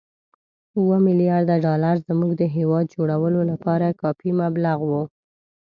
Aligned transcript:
اووه 0.77 0.97
ملیارده 1.07 1.55
ډالر 1.65 1.95
زموږ 2.07 2.31
د 2.37 2.43
هېواد 2.55 2.85
جوړولو 2.95 3.41
لپاره 3.51 3.97
کافي 4.01 4.31
مبلغ 4.41 4.77
وو. 4.89 5.03